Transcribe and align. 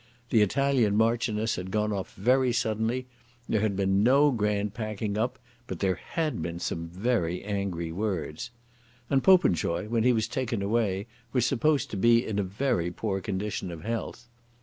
The 0.31 0.41
Italian 0.41 0.95
Marchioness 0.97 1.57
had 1.57 1.69
gone 1.69 1.93
off 1.93 2.15
very 2.15 2.51
suddenly. 2.51 3.05
There 3.47 3.61
had 3.61 3.75
been 3.75 4.01
no 4.01 4.31
grand 4.31 4.73
packing 4.73 5.15
up; 5.15 5.37
but 5.67 5.77
there 5.77 5.93
had 6.15 6.41
been 6.41 6.57
some 6.57 6.87
very 6.87 7.43
angry 7.43 7.91
words. 7.91 8.49
And 9.11 9.23
Popenjoy, 9.23 9.89
when 9.89 10.01
he 10.01 10.11
was 10.11 10.27
taken 10.27 10.63
away, 10.63 11.05
was 11.33 11.45
supposed 11.45 11.91
to 11.91 11.97
be 11.97 12.25
in 12.25 12.39
a 12.39 12.43
very 12.43 12.89
poor 12.89 13.21
condition 13.21 13.69
of 13.69 13.83
health. 13.83 14.27